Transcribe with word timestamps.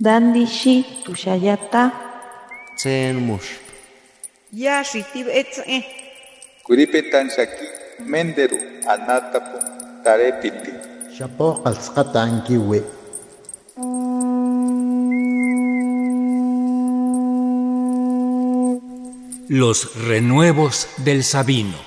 Dandishi 0.00 0.84
tushayata. 1.04 1.92
Tsen 2.76 3.16
mush. 3.22 3.62
Yashi 4.52 5.04
tibetze. 5.12 5.84
Kuripetan 6.66 7.30
shaki 7.30 7.66
menderu 8.10 8.58
anatapo 8.90 9.58
tarepiti. 10.02 10.72
Shapo 11.16 11.62
qalsqatankiwi. 11.62 12.82
Los 19.48 19.94
renuevos 20.08 20.88
del 21.04 21.22
Sabino. 21.22 21.78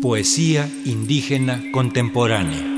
Poesía 0.00 0.66
indígena 0.86 1.60
contemporánea. 1.72 2.77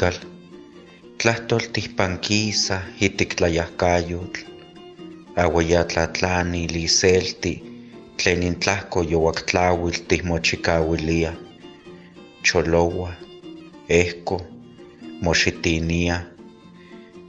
Tlacuical, 0.00 0.26
tlahtoltihpanquisa 1.18 2.80
itictlayahcayotl, 3.00 4.40
aueyatlatlani 5.36 6.62
liselti, 6.72 7.52
tlen 8.16 8.42
intlahco 8.42 9.02
youactlauil 9.12 9.98
tihmochicauilia, 10.08 11.32
cholowa, 12.46 13.12
ehco, 13.88 14.40
moxitinia, 15.24 16.20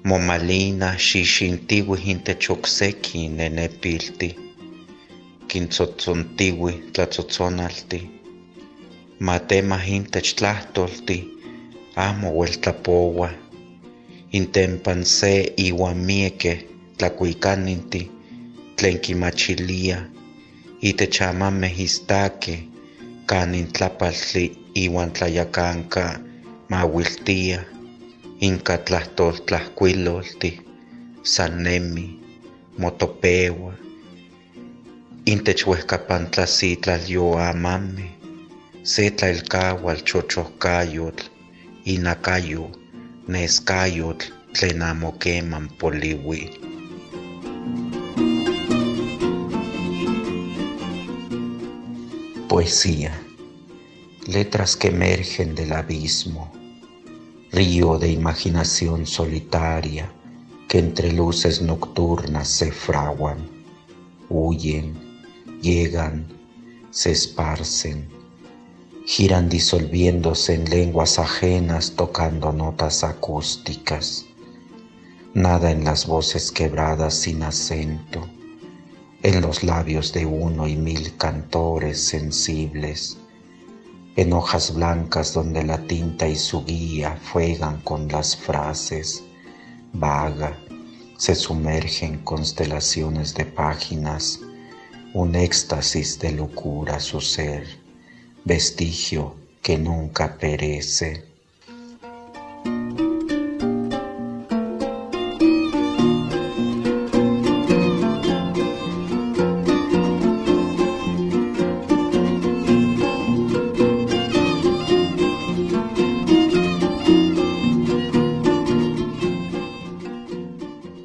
momalina 0.04 0.90
xixintiuih 1.08 2.08
intech 2.14 2.50
ocseki 2.56 3.28
nenepilti, 3.38 4.30
quintzotzontiuih 5.50 6.78
tlatzotzonalti, 6.94 8.02
matemah 9.20 9.86
intech 9.98 10.36
tlahtolti, 10.38 11.31
amo 11.96 12.30
ueltlapoua, 12.32 13.30
intempan 14.32 15.06
se 15.06 15.54
iuan 15.58 15.98
miekeh 15.98 16.60
tlakuikaninti 16.98 18.12
tlen 18.76 19.00
kimachilia 19.00 19.98
itech 20.82 21.22
amameh 21.30 21.80
istakeh 21.88 22.60
kanin 23.26 23.68
tlapaltli 23.74 24.46
iuan 24.84 25.12
tlayakanka 25.12 26.20
mauiltia 26.70 27.60
inka 28.42 28.78
tlahtoltlahkuilolti 28.78 30.52
san 31.24 31.64
nemi 31.64 32.20
motopeua 32.78 33.74
intech 35.26 35.68
uehkapan 35.68 36.24
tlasitlal 36.32 37.04
yoamameh 37.16 38.12
se 38.84 39.10
tlailkaual 39.18 40.00
chochohkayotl 40.10 41.26
inakayo 41.86 42.70
neskayotl 43.28 44.26
tlen 44.54 44.82
amo 44.82 45.18
keman 45.18 45.70
poliui. 45.80 46.52
Poesía. 52.48 53.14
Letras 54.28 54.76
que 54.76 54.90
emergen 54.90 55.56
del 55.56 55.74
abismo. 55.74 56.52
Río 57.52 57.98
de 57.98 58.12
imaginación 58.12 59.06
solitaria 59.06 60.12
que 60.68 60.80
entre 60.80 61.12
luces 61.12 61.62
nocturnas 61.62 62.48
se 62.48 62.72
fraguan, 62.72 63.40
huyen, 64.30 64.96
llegan, 65.62 66.28
se 66.92 67.12
esparcen 67.12 68.21
giran 69.06 69.50
disolviéndose 69.50 70.54
en 70.54 70.70
lenguas 70.70 71.18
ajenas 71.18 71.94
tocando 71.96 72.52
notas 72.52 73.04
acústicas. 73.04 74.26
Nada 75.34 75.72
en 75.72 75.84
las 75.84 76.06
voces 76.06 76.52
quebradas 76.52 77.16
sin 77.16 77.42
acento, 77.44 78.28
en 79.24 79.42
los 79.42 79.64
labios 79.64 80.14
de 80.14 80.26
uno 80.26 80.68
y 80.68 80.76
mil 80.76 81.16
cantores 81.18 82.04
sensibles, 82.04 83.18
en 84.16 84.34
hojas 84.34 84.74
blancas 84.74 85.34
donde 85.34 85.64
la 85.64 85.80
tinta 85.88 86.28
y 86.28 86.36
su 86.36 86.64
guía 86.64 87.18
fuegan 87.24 87.82
con 87.82 88.08
las 88.08 88.36
frases, 88.36 89.24
vaga, 89.94 90.58
se 91.18 91.34
sumergen 91.34 92.20
constelaciones 92.20 93.34
de 93.34 93.46
páginas, 93.46 94.40
un 95.14 95.36
éxtasis 95.36 96.20
de 96.20 96.34
locura 96.34 97.00
su 97.00 97.20
ser 97.22 97.81
vestigio 98.44 99.36
que 99.62 99.78
nunca 99.78 100.38
perece. 100.40 101.30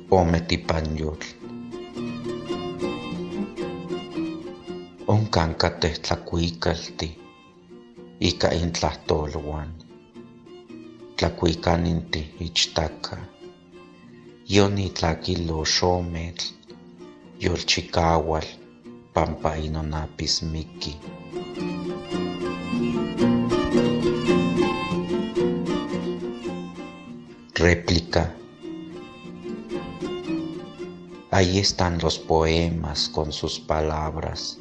Ometipanyol. 0.08 1.18
Oncancateh 5.06 5.98
tlacuicalti 6.00 7.25
ika 8.21 8.49
intlahtoluan. 8.49 9.75
Tlakuikaninti 11.16 12.34
ichtaka. 12.41 13.16
Yonitlakilo 14.49 15.65
xometl, 15.65 16.44
yolchikawal, 17.41 18.47
pampa 19.15 19.54
inonapis 19.54 20.43
miki. 20.43 20.97
Réplica. 27.59 28.31
Ahí 31.31 31.59
están 31.59 31.98
los 32.03 32.19
poemas 32.19 33.09
con 33.09 33.33
sus 33.33 33.60
palabras, 33.60 34.59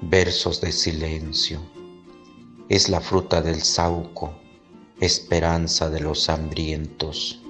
versos 0.00 0.60
de 0.60 0.72
silencio 0.72 1.75
es 2.68 2.88
la 2.88 3.00
fruta 3.00 3.42
del 3.42 3.62
sauco, 3.62 4.34
esperanza 4.98 5.88
de 5.88 6.00
los 6.00 6.28
hambrientos. 6.28 7.40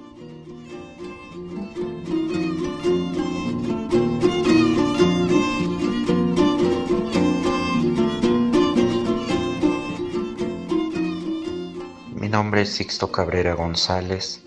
Mi 12.13 12.29
nombre 12.29 12.61
es 12.61 12.69
Sixto 12.69 13.11
Cabrera 13.11 13.55
González, 13.55 14.43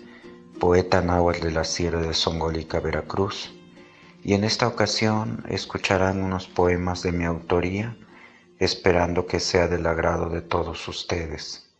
poeta 0.57 1.01
náhuatl 1.01 1.41
de 1.41 1.51
la 1.51 1.65
Sierra 1.65 2.01
de 2.01 2.13
Songolica, 2.13 2.79
Veracruz, 2.79 3.51
y 4.23 4.35
en 4.35 4.45
esta 4.45 4.67
ocasión 4.67 5.43
escucharán 5.49 6.23
unos 6.23 6.47
poemas 6.47 7.03
de 7.03 7.11
mi 7.11 7.25
autoría 7.25 7.97
esperando 8.61 9.25
que 9.25 9.39
sea 9.39 9.67
del 9.67 9.87
agrado 9.87 10.29
de 10.29 10.41
todos 10.43 10.87
ustedes. 10.87 11.70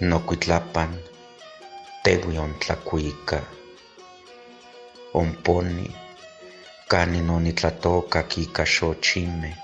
nokuitlapan 0.00 0.98
teui 2.04 2.38
ontlakuika, 2.38 3.40
omponi 5.14 5.90
kanin 6.88 7.30
onitlatoka 7.30 8.24
ika 8.36 8.64
xochimeh 8.64 9.56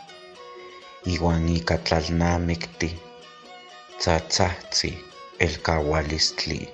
iwan 1.06 1.48
ika 1.48 1.78
tlalnamikti 1.78 2.88
tsatsajtsi 3.98 5.04
elkaualistli. 5.40 6.68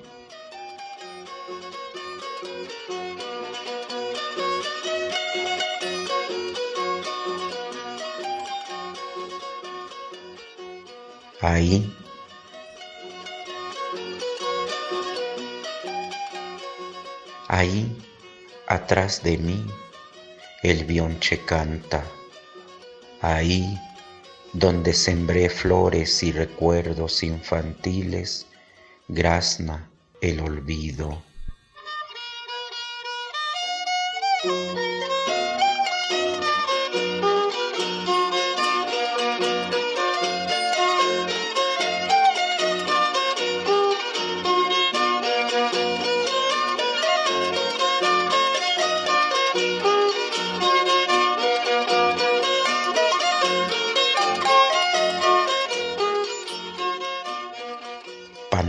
Ahí 11.42 12.07
Ahí, 17.58 17.92
atrás 18.68 19.24
de 19.24 19.36
mí, 19.36 19.66
el 20.62 20.84
bionche 20.84 21.44
canta. 21.44 22.04
Ahí, 23.20 23.76
donde 24.52 24.92
sembré 24.94 25.50
flores 25.50 26.22
y 26.22 26.30
recuerdos 26.30 27.24
infantiles, 27.24 28.46
grazna 29.08 29.90
el 30.20 30.38
olvido. 30.38 31.20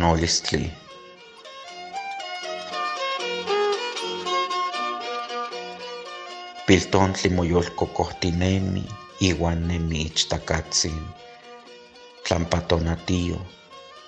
honestly 0.10 0.72
Pilton 6.68 7.14
tlimololcocohtinemi 7.14 8.84
iuan 9.22 9.68
nemi 9.68 10.02
ichtacatsin 10.02 11.00
tlampantonatio 12.28 13.40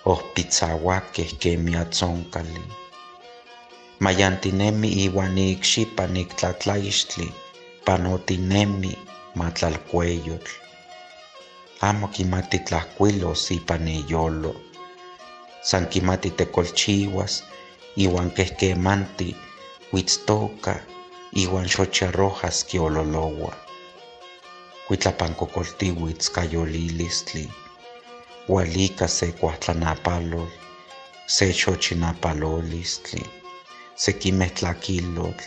ohpitzauakej 0.06 1.32
kemij 1.42 1.78
atzonkali 1.84 2.64
mayantinemi 4.04 4.90
iuan 5.06 5.36
nikxipa 5.36 6.04
niktlatlaixtli 6.16 7.28
panotinemi 7.86 8.92
matlalkueyotl 9.40 10.54
amo 11.88 12.08
kimati 12.08 12.60
tlajkuilos 12.68 13.52
ipan 13.58 13.88
iyolo 13.88 14.54
san 15.62 15.88
kimati 15.88 16.30
tekolchiuas, 16.30 17.44
iwan 17.96 18.32
kehkemanti, 18.32 19.36
huitztoka, 19.92 20.76
iwan 21.36 21.70
xocherrojas 21.70 22.64
kiololowa. 22.64 23.54
Kuitlapankokoltiuitz 24.88 26.30
kayolilistli, 26.30 27.50
walika 28.50 29.08
se 29.08 29.32
kuahtlanapalol, 29.32 30.48
se 31.28 31.54
xochinapalolistli, 31.54 33.24
sekimeh 33.96 34.52
tlakilotl, 34.52 35.46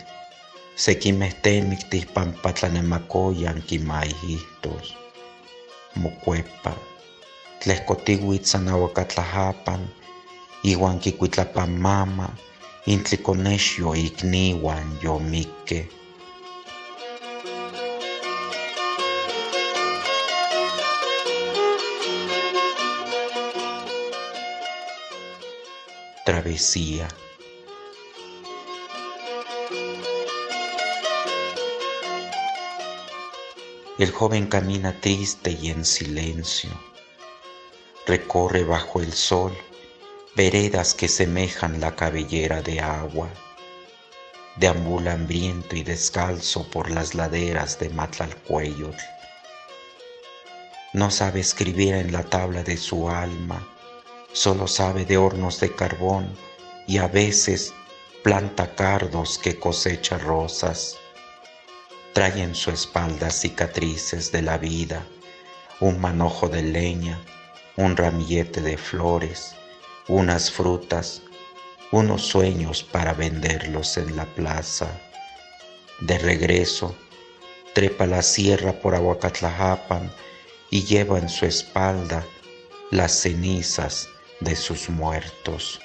sekimeh 0.75 1.33
temiktih 1.41 2.07
pampa 2.13 2.53
tlanemakoyan 2.53 3.61
kimaihihtos, 3.67 4.97
mokuepa, 5.95 6.73
tlehkotiuitz 7.63 8.51
sanauakatlahapan, 8.51 9.89
iwan 10.65 10.97
kikuitlapamama 10.97 12.27
intlikonexyo 12.89 13.93
ikniuan 13.93 14.97
yomikkeh. 15.03 15.85
Travesía. 26.25 27.07
El 33.99 34.11
joven 34.11 34.47
camina 34.47 34.99
triste 34.99 35.51
y 35.61 35.69
en 35.69 35.85
silencio. 35.85 36.71
Recorre 38.07 38.63
bajo 38.63 39.01
el 39.01 39.13
sol 39.13 39.53
veredas 40.35 40.93
que 40.93 41.07
semejan 41.07 41.79
la 41.79 41.95
cabellera 41.95 42.61
de 42.61 42.81
agua. 42.81 43.29
Deambula 44.57 45.13
hambriento 45.13 45.77
y 45.77 45.83
descalzo 45.83 46.69
por 46.69 46.91
las 46.91 47.15
laderas 47.15 47.79
de 47.79 47.89
Matlalcueyotl. 47.89 49.01
No 50.91 51.09
sabe 51.09 51.39
escribir 51.39 51.93
en 51.93 52.11
la 52.11 52.23
tabla 52.23 52.63
de 52.63 52.75
su 52.75 53.09
alma, 53.09 53.65
solo 54.33 54.67
sabe 54.67 55.05
de 55.05 55.15
hornos 55.15 55.61
de 55.61 55.73
carbón 55.73 56.37
y 56.85 56.97
a 56.97 57.07
veces 57.07 57.73
planta 58.21 58.75
cardos 58.75 59.37
que 59.37 59.57
cosecha 59.57 60.17
rosas. 60.17 60.97
Trae 62.11 62.41
en 62.41 62.55
su 62.55 62.71
espalda 62.71 63.29
cicatrices 63.29 64.33
de 64.33 64.41
la 64.41 64.57
vida, 64.57 65.05
un 65.79 66.01
manojo 66.01 66.49
de 66.49 66.61
leña, 66.61 67.21
un 67.77 67.95
ramillete 67.95 68.61
de 68.61 68.77
flores, 68.77 69.55
unas 70.07 70.51
frutas, 70.51 71.21
unos 71.91 72.21
sueños 72.21 72.83
para 72.83 73.13
venderlos 73.13 73.97
en 73.97 74.15
la 74.15 74.25
plaza. 74.25 74.87
De 76.01 76.17
regreso, 76.17 76.95
trepa 77.73 78.05
la 78.05 78.21
sierra 78.21 78.73
por 78.73 78.95
Aguacatlajapan 78.95 80.11
y 80.69 80.83
lleva 80.83 81.17
en 81.17 81.29
su 81.29 81.45
espalda 81.45 82.25
las 82.91 83.11
cenizas 83.13 84.07
de 84.41 84.55
sus 84.55 84.89
muertos. 84.89 85.79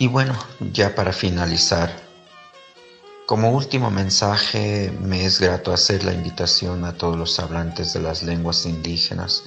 Y 0.00 0.08
bueno, 0.08 0.34
ya 0.72 0.94
para 0.94 1.12
finalizar, 1.12 1.94
como 3.26 3.50
último 3.50 3.90
mensaje 3.90 4.90
me 4.98 5.26
es 5.26 5.38
grato 5.38 5.74
hacer 5.74 6.04
la 6.04 6.14
invitación 6.14 6.86
a 6.86 6.94
todos 6.94 7.18
los 7.18 7.38
hablantes 7.38 7.92
de 7.92 8.00
las 8.00 8.22
lenguas 8.22 8.64
indígenas 8.64 9.44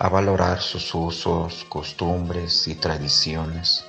a 0.00 0.08
valorar 0.08 0.60
sus 0.60 0.92
usos, 0.92 1.64
costumbres 1.68 2.66
y 2.66 2.74
tradiciones 2.74 3.84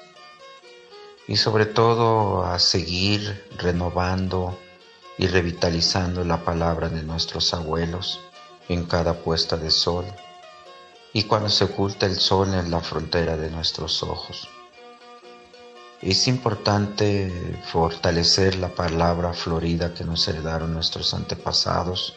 y 1.27 1.37
sobre 1.37 1.65
todo 1.65 2.45
a 2.45 2.59
seguir 2.59 3.43
renovando 3.57 4.59
y 5.17 5.25
revitalizando 5.25 6.23
la 6.23 6.45
palabra 6.45 6.87
de 6.87 7.01
nuestros 7.01 7.51
abuelos 7.55 8.19
en 8.69 8.85
cada 8.85 9.23
puesta 9.23 9.57
de 9.57 9.71
sol 9.71 10.05
y 11.13 11.23
cuando 11.23 11.49
se 11.49 11.63
oculta 11.63 12.05
el 12.05 12.19
sol 12.19 12.53
en 12.53 12.69
la 12.69 12.81
frontera 12.81 13.35
de 13.37 13.49
nuestros 13.49 14.03
ojos. 14.03 14.47
Es 16.01 16.27
importante 16.27 17.59
fortalecer 17.71 18.55
la 18.55 18.69
palabra 18.69 19.33
florida 19.33 19.95
que 19.95 20.03
nos 20.03 20.27
heredaron 20.27 20.73
nuestros 20.73 21.13
antepasados 21.15 22.15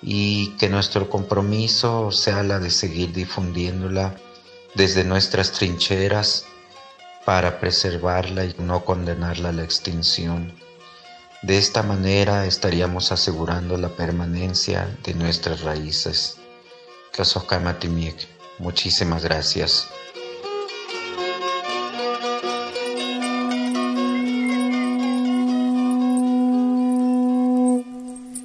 y 0.00 0.56
que 0.56 0.70
nuestro 0.70 1.10
compromiso 1.10 2.10
sea 2.10 2.42
la 2.42 2.58
de 2.58 2.70
seguir 2.70 3.12
difundiéndola 3.12 4.14
desde 4.74 5.04
nuestras 5.04 5.52
trincheras 5.52 6.46
para 7.26 7.60
preservarla 7.60 8.46
y 8.46 8.54
no 8.58 8.84
condenarla 8.84 9.50
a 9.50 9.52
la 9.52 9.64
extinción. 9.64 10.54
De 11.42 11.58
esta 11.58 11.82
manera 11.82 12.46
estaríamos 12.46 13.12
asegurando 13.12 13.76
la 13.76 13.90
permanencia 13.90 14.88
de 15.02 15.12
nuestras 15.12 15.60
raíces. 15.60 16.38
Muchísimas 18.58 19.22
gracias. 19.22 19.88